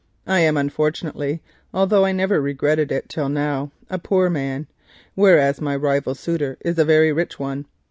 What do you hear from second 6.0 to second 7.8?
suitor is a rich one.